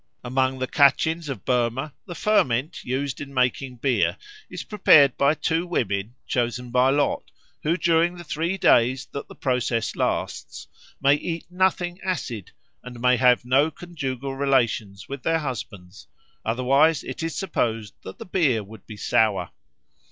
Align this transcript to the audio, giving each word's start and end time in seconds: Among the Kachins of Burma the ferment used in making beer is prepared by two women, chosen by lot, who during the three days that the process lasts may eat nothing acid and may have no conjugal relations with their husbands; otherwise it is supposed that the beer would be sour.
Among 0.23 0.57
the 0.57 0.65
Kachins 0.67 1.29
of 1.29 1.45
Burma 1.45 1.93
the 2.07 2.15
ferment 2.15 2.83
used 2.83 3.21
in 3.21 3.31
making 3.31 3.75
beer 3.75 4.17
is 4.49 4.63
prepared 4.63 5.15
by 5.15 5.35
two 5.35 5.67
women, 5.67 6.15
chosen 6.25 6.71
by 6.71 6.89
lot, 6.89 7.29
who 7.61 7.77
during 7.77 8.15
the 8.17 8.23
three 8.23 8.57
days 8.57 9.05
that 9.11 9.27
the 9.27 9.35
process 9.35 9.95
lasts 9.95 10.67
may 10.99 11.13
eat 11.13 11.45
nothing 11.51 12.01
acid 12.01 12.49
and 12.83 12.99
may 12.99 13.15
have 13.17 13.45
no 13.45 13.69
conjugal 13.69 14.33
relations 14.35 15.07
with 15.07 15.21
their 15.21 15.37
husbands; 15.37 16.07
otherwise 16.43 17.03
it 17.03 17.21
is 17.21 17.35
supposed 17.35 17.93
that 18.01 18.17
the 18.17 18.25
beer 18.25 18.63
would 18.63 18.87
be 18.87 18.97
sour. 18.97 19.51